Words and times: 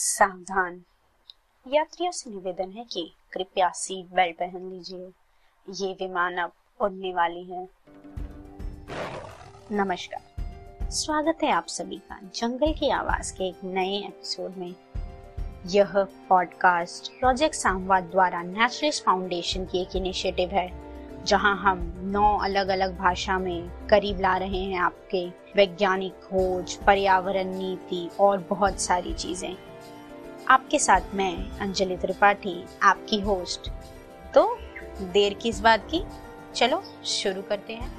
सावधान। 0.00 0.74
यात्रियों 1.66 2.10
से 2.12 2.30
निवेदन 2.30 2.70
है 2.70 2.84
कि 2.84 3.02
कृपया 3.32 3.70
सीट 3.74 4.06
बेल्ट 4.06 4.36
पहन 4.36 4.70
लीजिए। 4.70 5.08
ये 5.68 5.92
विमान 5.92 6.36
अब 6.36 6.52
उड़ने 6.80 7.12
वाली 7.14 7.42
है। 7.44 7.66
नमस्कार। 9.72 10.90
स्वागत 10.90 11.42
है 11.44 11.50
आप 11.52 11.66
सभी 11.66 11.96
का 11.96 12.20
जंगल 12.34 12.72
की 12.72 12.90
आवाज़ 12.90 13.34
के 13.34 13.48
एक 13.48 13.64
नए 13.64 13.98
एपिसोड 13.98 14.56
में। 14.56 14.74
यह 15.66 15.92
पॉडकास्ट 16.28 17.12
प्रोजेक्ट 17.20 17.54
संवाद 17.54 18.04
द्वारा 18.04 18.42
नेचुरलिस्ट 18.42 19.04
फाउंडेशन 19.04 19.64
की 19.64 19.82
एक 19.82 19.96
इनिशिएटिव 19.96 20.48
है, 20.48 20.70
जहाँ 21.24 21.56
हम 21.56 21.92
नौ 22.04 22.36
अलग 22.38 22.68
अलग 22.68 22.98
भाषा 22.98 23.38
में 23.38 23.88
करीब 23.88 24.20
ला 24.20 24.36
रहे 24.36 24.64
हैं 24.64 24.78
आपके 24.78 25.28
वैज्ञानिक 25.56 26.12
खोज, 26.12 26.74
पर्यावरण 26.76 27.56
नीति 27.58 28.08
और 28.20 28.46
बहुत 28.50 28.80
सारी 28.80 29.14
चीज़ें। 29.14 29.56
आपके 30.48 30.78
साथ 30.78 31.00
मैं, 31.14 31.58
अंजलि 31.58 31.96
त्रिपाठी, 31.96 32.64
आपकी 32.82 33.20
होस्ट 33.20 33.60
तो 34.34 34.58
देर 35.00 35.34
किस 35.34 35.60
बात 35.60 35.88
की, 35.94 36.02
चलो, 36.54 37.04
शुरू 37.04 37.42
करते 37.42 37.72
हैं। 37.72 37.90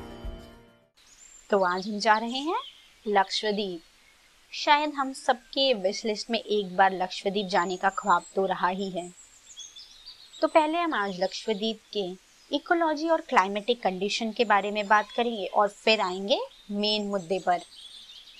तो 1.49 1.63
आज 1.63 1.87
हम 1.87 1.99
जा 1.99 2.17
रहे 2.17 2.37
हैं 2.37 2.59
लक्षद्वीप। 3.07 3.81
शायद 4.51 4.89
हम 4.89 5.13
सबके 5.13 5.73
विश 5.73 6.05
लिस्ट 6.05 6.29
में 6.29 6.39
एक 6.39 6.77
बार 6.77 6.93
लक्षद्वीप 6.93 7.47
जाने 7.47 7.77
का 7.77 7.89
ख्वाब 7.89 8.23
तो 8.35 8.45
रहा 8.45 8.67
ही 8.67 8.89
है। 8.89 9.13
तो 10.41 10.47
पहले 10.47 10.77
हम 10.77 10.93
आज 10.93 11.19
लक्षद्वीप 11.19 11.79
के 11.97 12.11
इकोलॉजी 12.55 13.09
और 13.09 13.21
क्लाइमेटिक 13.21 13.83
कंडीशन 13.83 14.31
के 14.31 14.45
बारे 14.45 14.71
में 14.71 14.87
बात 14.87 15.11
करेंगे 15.11 15.45
और 15.45 15.69
फिर 15.69 16.01
आएँगे 16.01 16.41
मेन 16.71 17.07
मुद्दे 17.07 17.39
पर। 17.39 17.59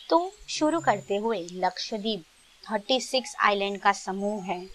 तो 0.09 0.31
शुरू 0.49 0.80
करते 0.80 1.16
हुए 1.16 1.47
लक्षद्वीप। 1.52 2.23
36 2.69 3.35
आइलैंड 3.39 3.79
का 3.79 3.91
समूह 3.91 4.43
है, 4.43 4.67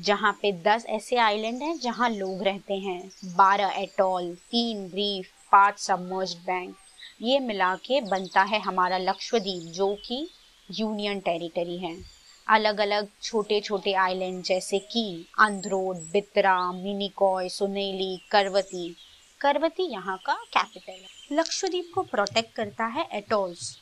जहाँ 0.00 0.32
पे 0.32 0.52
10 0.52 0.86
ऐसे 0.86 1.16
आइलैंड 1.16 1.62
हैं 1.62 1.78
जहाँ 1.78 2.08
लोग 2.10 2.42
रहते 2.42 2.74
हैं। 2.74 3.10
12 3.36 3.70
एटॉल, 3.70 4.34
तीन 4.50 4.86
रीफ, 4.86 5.26
पाँच 5.52 5.78
सबमर्ज्ड 5.78 6.38
बैंक। 6.38 6.76
ये 7.22 7.38
मिला 7.40 7.74
के 7.76 8.00
बनता 8.00 8.42
है 8.42 8.60
हमारा 8.60 8.98
लक्षद्वीप, 8.98 9.72
जो 9.72 9.94
कि 9.94 10.28
यूनियन 10.70 11.20
टेरिटरी 11.20 11.78
है। 11.78 11.96
अलग 12.48 12.80
अलग 12.80 13.08
छोटे 13.22 13.60
छोटे 13.60 13.92
आइलैंड 13.92 14.42
जैसे 14.42 14.78
कि 14.78 15.26
अंध्रोड 15.38 15.96
बित्रा, 15.96 16.72
मिनिकॉय, 16.72 17.48
सुनेली, 17.48 18.16
करवती। 18.30 18.96
करवती 19.40 19.92
यहाँ 19.92 20.18
का 20.26 20.34
कैपिटल 20.34 20.92
है। 20.92 21.38
लक्षद्वीप 21.38 21.90
को 21.94 22.02
प्रोटेक्ट 22.02 22.54
करता 22.54 22.86
है 22.86 23.08
एटोल्स। 23.12 23.76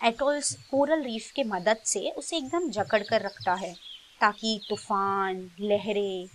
एटोल्स 0.00 0.52
कोरल 0.70 1.02
रीफ 1.02 1.30
के 1.30 1.44
मदद 1.44 1.78
से 1.84 2.10
उसे 2.10 2.36
एकदम 2.36 2.68
जकड़ 2.70 3.02
कर 3.02 3.22
रखता 3.22 3.54
है, 3.54 3.72
ताकि 4.20 4.60
तूफ़ान, 4.68 5.50
लहरें, 5.60 6.28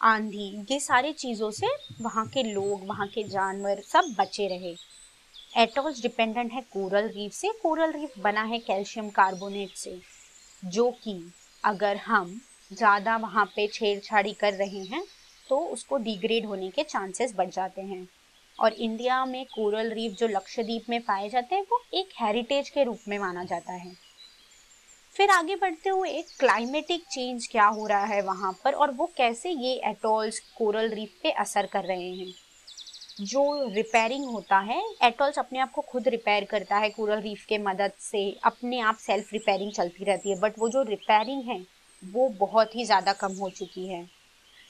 आंधी, 0.00 0.48
ये 0.70 0.78
सारी 0.80 1.12
चीज़ों 1.14 1.50
से 1.50 1.66
वहाँ 2.00 2.26
के 2.26 2.42
लोग, 2.42 2.86
वहाँ 2.86 3.06
के 3.06 3.22
जानवर 3.28 3.80
सब 3.82 4.14
बचे 4.18 4.48
रहे। 4.48 4.74
एटोल्स 5.54 6.02
डिपेंडेंट 6.02 6.52
है 6.52 6.60
कोरल 6.72 7.08
रीफ 7.08 7.32
से। 7.32 7.52
कोरल 7.62 7.92
रीफ 7.92 8.18
बना 8.18 8.42
है 8.44 8.58
कैल्शियम 8.58 9.08
कार्बोनेट 9.10 9.76
से, 9.76 9.98
जो 10.62 10.90
कि 11.04 11.20
अगर 11.64 11.96
हम 11.96 12.40
ज़्यादा 12.70 13.16
वहाँ 13.16 13.44
पे 13.46 13.66
छेड़छाड़ी 13.68 14.32
कर 14.34 14.52
रहे 14.54 14.84
हैं 14.84 15.02
तो 15.48 15.58
उसको 15.66 15.96
डिग्रेड 15.98 16.46
होने 16.46 16.70
के 16.70 16.82
चांसेस 16.84 17.34
बढ़ 17.36 17.50
जाते 17.50 17.82
हैं। 17.82 18.06
और 18.58 18.72
इंडिया 18.72 19.24
में 19.24 19.44
कोरल 19.44 19.90
रीफ 19.90 20.12
जो 20.12 20.28
लक्षद्वीप 20.28 20.88
में 20.88 21.00
पाए 21.00 21.28
जाते 21.28 21.54
हैं, 21.54 21.62
वो 21.62 21.82
एक 21.94 22.08
हेरिटेज 22.20 22.68
के 22.68 22.84
रूप 22.84 23.00
में 23.08 23.18
माना 23.18 23.44
जाता 23.44 23.72
है। 23.72 23.94
फिर 25.16 25.30
आगे 25.30 25.56
बढ़ते 25.56 25.90
हुए 25.90 26.10
एक 26.10 26.26
क्लाइमेटिक 26.40 27.04
चेंज 27.10 27.46
क्या 27.46 27.66
हो 27.66 27.86
रहा 27.86 28.04
है 28.04 28.20
वहाँ 28.22 28.52
पर 28.64 28.72
और 28.72 28.90
वो 28.90 29.06
कैसे 29.16 29.50
ये 29.50 29.72
एटॉल्स 29.84 30.38
कोरल 30.56 30.88
रीफ 30.88 31.12
पे 31.22 31.30
असर 31.30 31.66
कर 31.66 31.84
रहे 31.84 32.10
हैं? 32.10 32.32
जो 33.20 33.68
रिपेयरिंग 33.68 34.24
होता 34.24 34.58
है 34.58 34.82
एटॉल्स 35.02 35.38
अपने 35.38 35.58
आप 35.58 35.70
को 35.72 35.82
खुद 35.82 36.08
रिपेयर 36.08 36.44
करता 36.44 36.76
है 36.76 36.90
कोरल 36.90 37.20
रीफ 37.20 37.44
के 37.44 37.58
मदद 37.58 37.92
से, 38.00 38.30
अपने 38.44 38.80
आप 38.80 38.96
सेल्फ 38.96 39.32
रिपेयरिंग 39.32 39.72
चलती 39.72 40.04
रहती 40.04 40.30
है 40.30 40.38
बट 40.40 40.58
वो 40.58 40.68
जो 40.68 40.82
रिपेयरिंग 40.82 41.42
है, 41.44 41.58
वो 42.02 42.28
बहुत 42.28 42.76
ही 42.76 42.84
ज़्यादा 42.84 43.12
कम 43.12 43.32
हो 43.32 43.48
चुकी 43.50 43.86
है। 43.86 44.06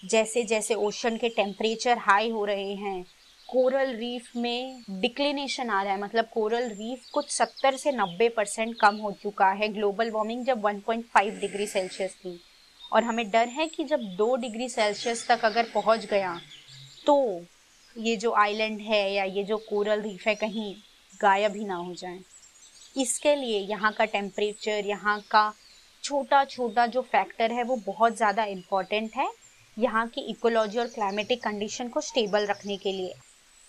जैसे 0.05 0.45
जैसे 0.45 0.75
ओशन 0.75 1.17
के 1.17 1.29
टेम्परेचर 1.29 1.99
हाई 1.99 2.31
हो 2.31 2.45
रहे 2.45 2.75
हैं 2.75 3.05
कोरल 3.49 3.95
रीफ 3.97 4.31
में 4.37 4.83
डिक्लिनेशन 4.93 5.71
आ 5.71 5.83
रहा 5.83 5.93
है। 5.93 6.01
मतलब 6.01 6.29
कोरल 6.33 6.69
रीफ 6.71 7.05
कुछ 7.13 7.31
70 7.33 7.77
से 7.79 7.93
90 7.93 8.29
परसेंट 8.37 8.75
कम 8.81 8.97
हो 8.97 9.11
चुका 9.23 9.51
है। 9.51 9.69
ग्लोबल 9.69 10.11
वार्मिंग 10.11 10.45
जब 10.45 10.63
1.5 10.63 11.41
डिग्री 11.41 11.67
सेल्सियस 11.67 12.15
थी। 12.17 12.39
और 12.93 13.05
हमें 13.05 13.31
डर 13.31 13.49
है 13.49 13.67
कि 13.69 13.85
जब 13.85 14.01
दो 14.17 14.35
डिग्री 14.37 14.69
सेल्सियस 14.69 15.27
तक 15.29 15.45
अगर 15.45 15.67
पहुँच 15.75 16.07
गया 16.07 16.39
तो 17.07 17.17
ये 17.97 18.17
जो 18.17 18.33
आइलैंड 18.35 18.81
है 18.81 19.13
या 19.13 19.25
ये 19.25 19.45
जो 19.45 19.57
कोरल 19.69 20.01
रीफ 20.01 20.27
है 20.27 20.35
कहीं 20.35 20.75
गायब 21.21 21.57
ही 21.57 21.65
ना 21.65 21.75
हो 21.77 21.95
जाए। 21.95 22.19
इसके 22.97 23.35
लिए 23.37 23.59
यहाँ 23.61 23.93
का 23.93 24.05
टेम्परेचर 24.07 24.87
यहाँ 24.87 25.19
का 25.31 25.53
छोटा 26.05 26.45
छोटा 26.47 26.87
जो 26.87 27.01
फैक्टर 27.03 27.53
है, 27.53 27.63
वो 27.63 27.77
बहुत 27.87 28.17
ज़्यादा 28.17 28.45
इंपॉर्टेंट 28.47 29.17
है 29.17 29.29
यहाँ 29.77 30.07
की 30.09 30.21
इकोलॉजी 30.31 30.79
और 30.79 30.87
क्लाइमेटिक 30.89 31.43
कंडीशन 31.43 31.89
को 31.89 32.01
स्टेबल 32.03 32.47
रखने 32.47 32.77
के 32.77 32.93
लिए। 32.93 33.15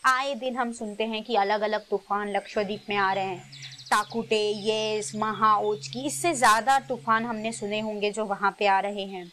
आए 0.04 0.34
दिन 0.36 0.56
हम 0.56 0.72
सुनते 0.72 1.04
हैं 1.04 1.24
कि 1.24 1.36
अलग 1.36 1.62
अलग 1.62 1.88
तूफ़ान 1.90 2.30
लक्षद्वीप 2.32 2.86
में 2.90 2.96
आ 2.98 3.12
रहे 3.14 3.26
हैं। 3.26 3.50
ताकुटे 3.90 4.40
येस 4.52 5.12
महा 5.16 5.56
ओचकी 5.60 6.06
इससे 6.08 6.34
ज़्यादा 6.34 6.80
तूफ़ान 6.80 7.26
हमने 7.26 7.52
सुने 7.52 7.80
होंगे 7.80 8.12
जो 8.12 8.26
वहाँ 8.26 8.56
पे 8.60 8.68
आ 8.68 8.80
रहे 8.80 9.06
हैं। 9.06 9.32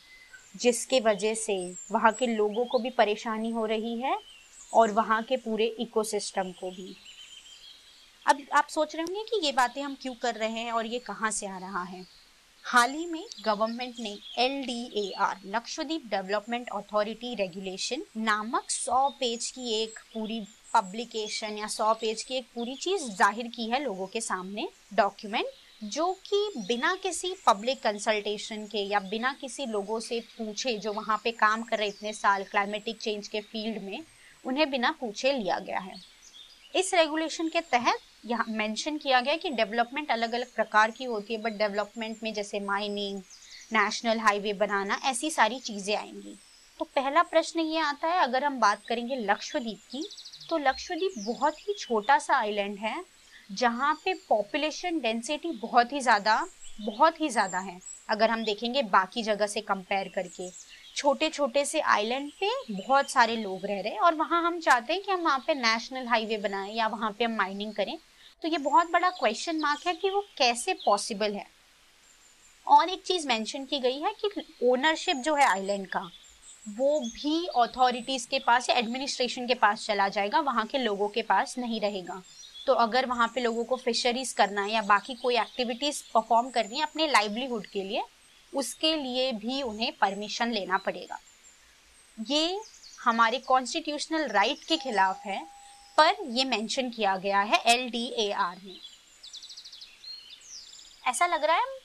जिसके 0.54 1.00
वजह 1.00 1.34
से 1.34 1.56
वहाँ 1.92 2.12
के 2.12 2.26
लोगों 2.26 2.64
को 2.64 2.78
भी 2.78 2.90
परेशानी 2.90 3.50
हो 3.50 3.66
रही 3.66 3.98
है 4.00 4.16
और 4.72 4.92
वहाँ 4.92 5.22
के 5.22 5.36
पूरे 5.36 5.66
इकोसिस्टम 5.80 6.50
को 6.52 6.70
भी। 6.70 6.94
अब 8.26 8.40
आप 8.54 8.68
सोच 8.68 8.94
रहे 8.96 9.04
होंगे 9.04 9.22
कि 9.22 9.44
ये 9.46 9.52
बातें 9.52 9.82
हम 9.82 9.96
क्यों 10.02 10.14
कर 10.14 10.34
रहे 10.34 10.60
हैं 10.60 10.72
और 10.72 10.86
ये 10.86 10.98
कहाँ 10.98 11.30
से 11.30 11.46
आ 11.46 11.58
रहा 11.58 11.82
है? 11.82 12.04
हाल 12.64 12.90
ही 12.90 13.06
में 13.06 13.24
गवर्नमेंट 13.44 13.94
ने 14.00 14.10
L 14.38 14.62
D 14.66 14.84
A 14.96 15.10
R 15.20 15.40
Lakshadweep 15.46 16.02
development 16.10 16.68
authority 16.68 17.34
regulation 17.34 18.02
नामक 18.18 18.70
सौ 18.70 19.08
पेज 19.20 19.50
की 19.50 19.72
एक 19.82 19.98
पूरी 20.14 20.40
पब्लिकेशन 20.74 21.58
या 21.58 21.66
सौ 21.66 21.92
पेज 21.94 22.22
की 22.22 22.34
एक 22.34 22.46
पूरी 22.54 22.74
चीज़ 22.76 23.02
ज़ाहिर 23.10 23.48
की 23.56 23.68
है 23.70 23.82
लोगों 23.82 24.06
के 24.06 24.20
सामने 24.20 24.68
डॉक्यूमेंट 24.94 25.90
जो 25.92 26.10
कि 26.26 26.64
बिना 26.68 26.94
किसी 27.02 27.34
पब्लिक 27.46 27.82
कंसल्टेशन 27.82 28.66
के 28.66 28.84
या 28.84 29.00
बिना 29.10 29.32
किसी 29.40 29.66
लोगों 29.66 30.00
से 30.00 30.20
पूछे 30.38 30.76
जो 30.78 30.92
वहाँ 30.92 31.20
पे 31.24 31.30
काम 31.34 31.62
कर 31.62 31.78
रहे 31.78 31.88
इतने 31.88 32.12
साल 32.12 32.44
क्लाइमेटिक 32.44 33.00
चेंज 33.00 33.28
के 33.28 33.40
फ़ील्ड 33.42 33.82
में, 33.82 34.00
उन्हें 34.44 34.70
बिना 34.70 34.90
पूछे 35.00 35.32
लिया 35.32 35.58
गया 35.60 35.78
है। 35.80 35.94
इस 36.74 36.94
रेगुलेशन 36.94 37.48
के 37.48 37.60
तहत 37.72 37.98
यहाँ 38.24 38.44
मेंशन 38.48 38.96
किया 38.96 39.20
गया 39.20 39.36
कि 39.36 39.50
डेवलपमेंट 39.52 40.10
अलग 40.10 40.32
अलग 40.34 40.54
प्रकार 40.54 40.90
की 40.90 41.04
होती 41.04 41.34
है 41.34 41.40
बट 41.42 41.58
डेवलपमेंट 41.58 42.22
में 42.22 42.32
जैसे 42.34 42.60
माइनिंग 42.62 43.20
नेशनल 43.72 44.18
हाईवे 44.20 44.52
बनाना, 44.54 45.00
ऐसी 45.04 45.30
सारी 45.30 45.58
चीज़ें 45.60 45.94
आएँगी। 45.96 46.36
तो 46.80 46.84
पहला 46.86 47.22
प्रश्न 47.24 47.60
ये 47.60 47.78
आता 47.80 48.08
है, 48.08 48.20
अगर 48.20 48.44
हम 48.44 48.58
बात 48.60 48.82
करेंगे 48.88 49.16
लक्षद्वीप 49.16 49.80
की 49.90 50.04
तो 50.50 50.58
लक्षद्वीप 50.58 51.24
बहुत 51.26 51.58
ही 51.58 51.74
छोटा 51.78 52.18
सा 52.18 52.36
आइलैंड 52.36 52.78
है, 52.78 53.02
जहाँ 53.50 53.94
पे 53.94 54.14
पॉपुलेशन 54.28 55.00
डेंसिटी 55.00 55.52
बहुत 55.62 55.92
ही 55.92 56.00
ज़्यादा, 56.00 56.46
बहुत 56.80 57.20
ही 57.20 57.28
ज़्यादा 57.28 57.58
है। 57.60 57.78
अगर 58.08 58.30
हम 58.30 58.44
देखेंगे 58.44 58.82
बाकी 58.84 59.22
जगह 59.22 59.46
से 59.46 59.60
कंपेयर 59.62 60.08
करके 60.14 60.50
छोटे 60.96 61.28
छोटे 61.30 61.64
से 61.64 61.80
आइलैंड 61.82 62.30
पे 62.40 62.48
बहुत 62.72 63.10
सारे 63.10 63.36
लोग 63.36 63.64
रह 63.66 63.80
रहे 63.80 63.92
हैं, 63.92 64.00
और 64.00 64.14
वहाँ 64.14 64.42
हम 64.42 64.58
चाहते 64.60 64.92
हैं 64.92 65.02
कि 65.02 65.10
हम 65.12 65.22
वहाँ 65.22 65.38
पे 65.46 65.54
नेशनल 65.54 66.06
हाईवे 66.06 66.36
बनाएँ 66.38 66.74
या 66.74 66.86
वहाँ 66.88 67.10
पे 67.18 67.24
हम 67.24 67.36
माइनिंग 67.36 67.72
करें। 67.74 67.96
तो 68.42 68.48
ये 68.48 68.58
बहुत 68.58 68.90
बड़ा 68.90 69.10
क्वेश्चन 69.10 69.60
मार्क 69.60 69.86
है 69.86 69.94
कि 69.94 70.10
वो 70.10 70.20
कैसे 70.38 70.72
पॉसिबल 70.74 71.32
है। 71.32 71.46
और 72.66 72.88
एक 72.88 73.02
चीज़ 73.02 73.26
मेंशन 73.28 73.64
की 73.64 73.78
गई 73.80 74.00
है 74.00 74.12
कि 74.14 74.44
ओनरशिप 74.62 75.16
जो 75.16 75.34
है 75.34 75.44
आइलैंड 75.44 75.86
का, 75.86 76.10
वो 76.68 77.00
भी 77.00 77.46
अथॉरिटीज 77.46 78.24
के 78.26 78.38
पास 78.38 78.68
या 78.70 78.76
एडमिनिस्ट्रेशन 78.76 79.46
के 79.46 79.54
पास 79.54 79.86
चला 79.86 80.08
जाएगा, 80.08 80.40
वहाँ 80.40 80.66
के 80.66 80.78
लोगों 80.78 81.08
के 81.08 81.22
पास 81.22 81.58
नहीं 81.58 81.80
रहेगा। 81.80 82.22
तो 82.66 82.72
अगर 82.72 83.06
वहाँ 83.06 83.28
पे 83.34 83.40
लोगों 83.40 83.64
को 83.64 83.76
फिशरीज 83.76 84.32
करना 84.32 84.62
है 84.62 84.72
या 84.72 84.82
बाकी 84.82 85.14
कोई 85.14 85.36
एक्टिविटीज़ 85.36 86.02
परफॉर्म 86.14 86.50
करनी 86.50 86.76
है 86.76 86.82
अपने 86.82 87.06
लाइवलीहुड 87.06 87.66
के 87.66 87.82
लिए, 87.82 88.02
उसके 88.52 88.94
लिए 88.96 89.32
भी 89.32 89.62
उन्हें 89.62 89.92
परमिशन 89.92 90.52
लेना 90.52 90.78
पड़ेगा। 90.78 91.18
ये 92.18 92.60
हमारे 93.00 93.38
कॉन्स्टिट्यूशनल 93.38 94.28
राइट 94.28 94.64
के 94.64 94.76
खिलाफ 94.76 95.24
है 95.26 95.53
पर 95.98 96.16
ये 96.28 96.44
मेंशन 96.46 96.90
किया 96.90 97.16
गया 97.18 97.40
है 97.42 97.60
एल 97.66 97.88
डी 97.90 98.06
ए 98.18 98.30
आर 98.32 98.56
में। 98.64 98.78
ऐसा 101.04 101.26
लग 101.26 101.44
रहा 101.44 101.56
है 101.56 101.82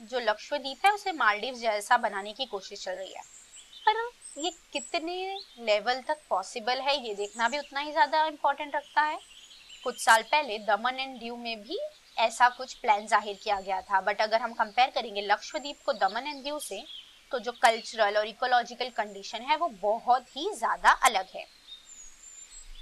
जो 0.00 0.20
लक्षद्वीप 0.20 0.84
है, 0.84 0.92
उसे 0.92 1.12
मालदीव 1.14 1.54
जैसा 1.56 1.96
बनाने 1.98 2.32
की 2.32 2.44
कोशिश 2.46 2.84
चल 2.84 2.92
रही 2.92 3.12
है। 3.12 3.22
पर 3.86 3.96
ये 4.38 4.50
कितने 4.72 5.14
लेवल 5.60 6.00
तक 6.08 6.20
पॉसिबल 6.30 6.80
है, 6.80 6.96
ये 6.98 7.14
देखना 7.14 7.48
भी 7.48 7.58
उतना 7.58 7.80
ही 7.80 7.92
ज़्यादा 7.92 8.24
इम्पोर्टेंट 8.26 8.74
रखता 8.76 9.02
है। 9.02 9.18
कुछ 9.84 10.04
साल 10.04 10.22
पहले 10.24 10.58
दमन 10.66 10.98
एंड 11.00 11.18
दीव 11.18 11.36
में 11.36 11.62
भी 11.62 11.78
ऐसा 12.16 12.48
कुछ 12.48 12.74
प्लान 12.74 13.06
ज़ाहिर 13.06 13.38
किया 13.42 13.60
गया 13.60 13.80
था। 13.82 14.00
बट 14.00 14.20
अगर 14.22 14.40
हम 14.40 14.52
कंपेयर 14.54 14.90
करेंगे 14.90 15.22
लक्षद्वीप 15.22 15.82
को 15.86 15.92
दमन 15.94 16.26
एंड 16.26 16.42
दीव 16.44 16.58
से 16.60 16.84
तो 17.32 17.38
जो 17.38 17.52
कल्चरल 17.54 18.16
और 18.16 18.26
इकोलॉजिकल 18.28 18.88
कंडीशन 18.96 19.42
है, 19.42 19.56
वो 19.56 19.68
बहुत 19.82 20.36
ही 20.36 20.50
ज़्यादा 20.54 20.90
अलग 21.04 21.26
है। 21.34 21.46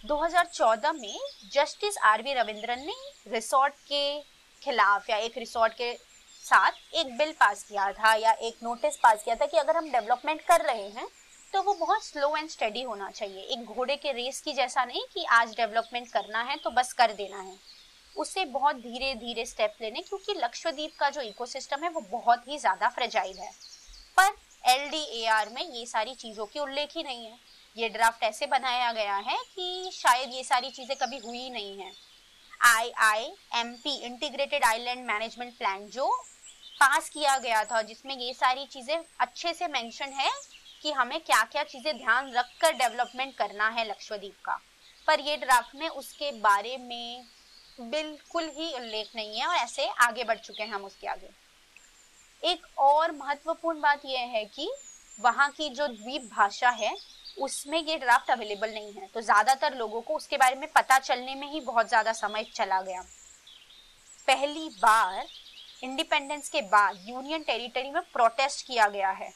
2014 0.05 0.93
में 0.93 1.19
जस्टिस 1.53 1.97
आर 2.05 2.23
वी 2.23 2.33
रविंद्रन 2.35 2.81
ने 2.81 2.95
रिसोर्ट 3.29 3.75
के 3.89 4.21
खिलाफ 4.63 5.11
या 5.11 5.17
एक 5.17 5.37
रिसोर्ट 5.39 5.73
के 5.73 5.93
साथ 6.45 6.73
एक 6.95 7.17
बिल 7.19 7.33
पास 7.33 7.63
किया 7.65 7.91
था 7.93 8.15
या 8.15 8.33
एक 8.41 8.57
नोटिस 8.63 8.97
पास 8.97 9.23
किया 9.25 9.35
था 9.37 9.47
कि 9.47 9.57
अगर 9.57 9.77
हम 9.77 9.91
डेवलपमेंट 9.93 10.41
कर 10.41 10.61
रहे 10.63 10.89
हैं 10.89 11.07
तो 11.53 11.63
वो 11.63 11.75
बहुत 11.75 12.05
स्लो 12.05 12.37
एंड 12.37 12.49
स्टडी 12.51 12.83
होना 12.83 13.11
चाहिए। 13.11 13.43
एक 13.45 13.65
घोड़े 13.67 13.97
के 13.97 14.13
रेस 14.13 14.41
की 14.41 14.53
जैसा 14.53 14.85
नहीं 14.85 15.03
कि 15.15 15.25
आज 15.33 15.55
डेवलपमेंट 15.57 16.09
करना 16.13 16.43
है 16.43 16.57
तो 16.57 16.71
बस 16.73 16.93
कर 16.93 17.13
देना 17.13 17.41
है। 17.41 17.57
उसे 18.17 18.45
बहुत 18.47 18.77
धीरे 18.77 19.15
धीरे 19.15 19.45
स्टेप 19.47 19.77
लेने, 19.83 20.01
क्योंकि 20.01 20.35
लक्षद्वीप 20.35 20.93
का 20.99 21.11
जो 21.11 21.21
इकोसिस्टम 21.23 21.85
है 21.85 21.91
वो 21.91 22.01
बहुत 22.11 22.49
ही 22.49 22.59
ज़्यादा 22.59 22.89
फ्रेजाइल 22.91 23.39
है। 23.39 23.51
पर 24.19 24.35
एल 24.65 25.53
में 25.53 25.63
ये 25.65 25.87
सारी 25.87 26.15
चीज़ों 26.17 26.47
की 26.47 26.61
उल्लेख 26.61 26.97
ही 26.97 27.03
नहीं 27.03 27.25
है। 27.27 27.39
ये 27.77 27.89
ड्राफ्ट 27.89 28.23
ऐसे 28.23 28.47
बनाया 28.47 28.91
गया 28.93 29.17
है 29.19 29.37
कि 29.47 29.91
शायद 29.93 30.35
ये 30.35 30.43
सारी 30.45 30.71
चीज़ें 30.71 30.97
कभी 30.97 31.19
हुई 31.19 31.49
नहीं 31.51 31.79
है। 31.79 31.93
I 32.61 32.91
I 33.01 33.31
M 33.55 33.73
P 33.75 33.95
integrated 34.07 34.65
island 34.65 35.05
management 35.07 35.57
plan 35.59 35.87
जो 35.89 36.09
पास 36.81 37.09
किया 37.11 37.37
गया 37.39 37.65
था, 37.65 37.81
जिसमें 37.83 38.17
ये 38.17 38.33
सारी 38.35 38.67
चीज़ें 38.67 38.97
अच्छे 39.21 39.53
से 39.55 39.69
मेंशन 39.69 40.13
है 40.13 40.31
कि 40.83 40.93
हमें 40.93 41.21
क्या 41.21 41.43
क्या 41.45 41.63
चीज़ें 41.65 41.97
ध्यान 41.99 42.33
रखकर 42.33 42.73
डेवलपमेंट 42.75 43.35
करना 43.37 43.69
है 43.69 43.89
लक्षद्वीप 43.89 44.37
का। 44.45 44.61
पर 45.09 45.21
ये 45.21 45.37
ड्राफ्ट 45.37 45.75
में 45.75 45.89
उसके 45.89 46.31
बारे 46.41 46.77
में 46.79 47.25
बिल्कुल 47.81 48.51
ही 48.57 48.73
उल्लेख 48.75 49.11
नहीं 49.17 49.39
है 49.41 49.47
और 49.47 49.57
ऐसे 49.57 49.87
आगे 50.03 50.25
बढ़ 50.25 50.39
चुके 50.39 50.63
हैं 50.63 50.71
हम 50.71 50.85
उसके 50.85 51.07
आगे। 51.07 51.31
एक 52.43 52.67
और 52.81 53.13
महत्वपूर्ण 53.13 53.81
बात 53.81 54.05
यह 54.05 54.21
है 54.29 54.45
कि 54.47 54.71
वहाँ 55.19 55.51
की 55.51 55.69
जो 55.71 55.87
द्वीप 55.89 56.29
भाषा 56.33 56.71
है, 56.71 56.97
उसमें 57.39 57.79
ये 57.81 57.97
ड्राफ्ट 57.99 58.31
अवेलेबल 58.31 58.71
नहीं 58.71 58.93
है। 58.93 59.07
तो 59.15 59.21
ज़्यादातर 59.21 59.75
लोगों 59.75 60.01
को 60.01 60.15
उसके 60.15 60.37
बारे 60.37 60.57
में 60.57 60.69
पता 60.73 60.99
चलने 60.99 61.35
में 61.35 61.47
ही 61.53 61.61
बहुत 61.61 61.89
ज़्यादा 61.89 62.13
समय 62.13 62.45
चला 62.55 62.81
गया। 62.81 63.03
पहली 64.29 64.69
बार 64.83 65.27
इंडिपेंडेंस 65.83 66.49
के 66.49 66.61
बाद 66.63 66.99
यूनियन 67.09 67.43
टेरिटरी 67.43 67.91
में 67.91 68.03
प्रोटेस्ट 68.13 68.67
किया 68.67 68.89
गया 68.89 69.11
है। 69.11 69.31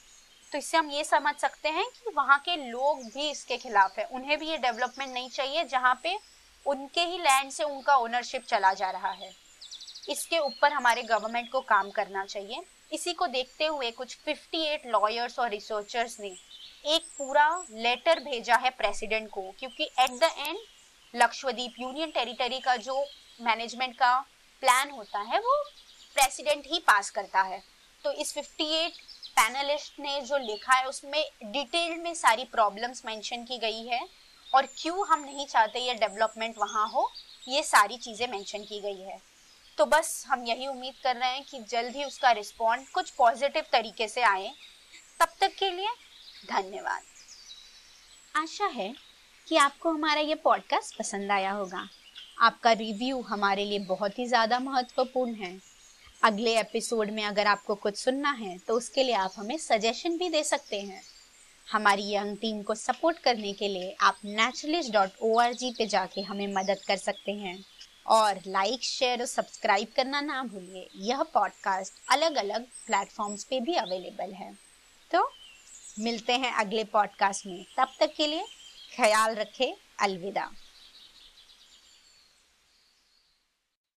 तो 0.52 0.58
इससे 0.58 0.76
हम 0.76 0.90
ये 0.90 1.04
समझ 1.04 1.34
सकते 1.36 1.68
हैं 1.68 1.84
कि 1.86 2.10
वहाँ 2.16 2.38
के 2.38 2.56
लोग 2.58 3.02
भी 3.04 3.30
इसके 3.30 3.56
खिलाफ 3.56 3.98
है। 3.98 4.04
उन्हें 4.06 4.38
भी 4.38 4.50
ये 4.50 4.58
डेवलपमेंट 4.58 5.12
नहीं 5.12 5.28
चाहिए, 5.30 5.64
जहाँ 5.64 5.98
पे 6.02 6.18
उनके 6.66 7.00
ही 7.00 7.18
लैंड 7.18 7.50
से 7.52 7.64
उनका 7.64 7.96
ओनरशिप 7.96 8.44
चला 8.44 8.72
जा 8.72 8.90
रहा 8.90 9.10
है। 9.10 9.30
इसके 10.08 10.38
ऊपर 10.38 10.72
हमारे 10.72 11.02
गवर्नमेंट 11.02 11.50
को 11.52 11.60
काम 11.60 11.90
करना 11.90 12.24
चाहिए। 12.24 12.62
इसी 12.92 13.12
को 13.12 13.26
देखते 13.26 13.66
हुए 13.66 13.90
कुछ 13.90 14.16
58 14.18 14.86
लॉयर्स 14.86 15.38
और 15.38 15.50
रिसर्चर्स 15.50 16.18
ने 16.20 16.28
एक 16.86 17.06
पूरा 17.18 17.48
लेटर 17.70 18.20
भेजा 18.20 18.56
है 18.56 18.70
प्रेसिडेंट 18.70 19.28
को, 19.30 19.42
क्योंकि 19.58 19.84
at 19.84 20.10
the 20.12 20.30
end 20.38 20.58
Lakshadweep 21.14 21.74
union 21.80 22.10
territory 22.10 22.60
का 22.60 22.76
जो 22.78 23.00
मैनेजमेंट 23.40 23.94
का 23.94 24.18
प्लान 24.62 24.90
होता 24.90 25.20
है, 25.20 25.38
वो 25.38 25.56
प्रेसिडेंट 26.16 26.66
ही 26.66 26.78
पास 26.78 27.10
करता 27.10 27.42
है। 27.42 27.62
तो 28.04 28.12
इस 28.12 28.32
58 28.32 29.00
पैनलिस्ट 29.36 30.00
ने 30.00 30.20
जो 30.20 30.36
लिखा 30.38 30.74
है, 30.74 30.84
उसमें 30.84 31.24
डिटेल 31.44 31.98
में 31.98 32.14
सारी 32.14 32.44
प्रॉब्लम्स 32.44 33.04
मेंशन 33.06 33.44
की 33.44 33.58
गई 33.58 33.86
है, 33.86 34.00
और 34.52 34.66
क्यों 34.78 35.06
हम 35.08 35.24
नहीं 35.24 35.46
चाहते 35.46 35.80
ये 35.80 35.94
डेवलपमेंट 35.94 36.58
वहाँ 36.58 36.88
हो, 36.88 37.10
ये 37.48 37.62
सारी 37.62 37.96
चीज़ें 37.96 38.26
मेंशन 38.28 38.64
की 38.64 38.80
गई 38.80 39.00
है। 39.00 39.20
तो 39.78 39.84
बस 39.86 40.24
हम 40.28 40.44
यही 40.44 40.66
उम्मीद 40.66 40.94
कर 41.02 41.16
रहे 41.16 41.30
हैं 41.30 41.44
कि 41.44 41.58
जल्द 41.70 41.96
ही 41.96 42.04
उसका 42.04 42.30
रिस्पॉन्ड 42.32 42.88
कुछ 42.88 43.10
पॉजिटिव 43.10 43.64
तरीके 43.72 44.08
से 44.08 44.22
आए। 44.22 44.52
तब 45.20 45.28
तक 45.40 45.54
के 45.58 45.70
लिए 45.70 45.88
धन्यवाद। 46.50 47.02
आशा 48.34 48.66
है 48.66 48.92
कि 49.48 49.56
आपको 49.58 49.90
हमारा 49.90 50.20
ये 50.20 50.34
पॉडकास्ट 50.44 50.98
पसंद 50.98 51.32
आया 51.32 51.50
होगा। 51.52 51.88
आपका 52.40 52.72
रिव्यू 52.74 53.20
हमारे 53.22 53.64
लिए 53.64 53.78
बहुत 53.86 54.18
ही 54.18 54.26
ज़्यादा 54.26 54.58
महत्वपूर्ण 54.60 55.34
है। 55.34 55.56
अगले 56.22 56.58
एपिसोड 56.60 57.10
में 57.10 57.24
अगर 57.24 57.46
आपको 57.46 57.74
कुछ 57.76 57.96
सुनना 57.96 58.30
है 58.32 58.56
तो 58.58 58.74
उसके 58.74 59.02
लिए 59.04 59.14
आप 59.16 59.32
हमें 59.36 59.56
सजेशन 59.58 60.16
भी 60.18 60.28
दे 60.28 60.42
सकते 60.44 60.80
हैं। 60.80 61.02
हमारी 61.68 62.12
यंग 62.12 62.36
टीम 62.36 62.62
को 62.62 62.74
सपोर्ट 62.76 63.18
करने 63.18 63.52
के 63.52 63.68
लिए 63.68 63.94
आप 64.00 64.18
naturalist 64.24 64.92
dot 64.92 65.22
O 65.22 65.38
R 65.38 65.54
G 65.54 65.70
पे 65.78 65.86
जाके 65.86 66.22
हमें 66.22 66.46
मदद 66.54 66.82
कर 66.88 66.96
सकते 66.98 67.32
हैं। 67.34 67.56
और 68.06 68.40
लाइक 68.46 68.82
शेयर 68.82 69.20
और 69.20 69.26
सब्सक्राइब 69.26 69.88
करना 69.96 70.20
ना 70.20 70.42
भूलिए। 70.42 70.88
यह 70.96 71.22
पॉडकास्ट 71.22 71.94
अलग 72.10 72.36
अलग 72.36 72.64
प्लेटफॉर्म्स 72.64 73.44
पे 73.44 73.60
भी 73.60 73.74
अवेलेबल 73.74 74.32
है। 74.32 74.52
तो 75.14 75.32
मिलते 75.98 76.32
हैं 76.32 76.52
अगले 76.52 76.84
पॉडकास्ट 76.84 77.46
में। 77.46 77.66
तब 77.76 77.92
तक 78.00 78.14
के 78.16 78.26
लिए 78.26 78.46
ख्याल 78.96 79.34
रखें। 79.34 79.76
अलविदा। 79.98 80.52